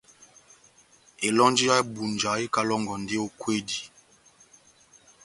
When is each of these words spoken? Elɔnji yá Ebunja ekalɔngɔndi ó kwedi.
Elɔnji 1.27 1.63
yá 1.69 1.75
Ebunja 1.83 2.31
ekalɔngɔndi 2.45 3.15
ó 3.25 3.27
kwedi. 3.39 3.79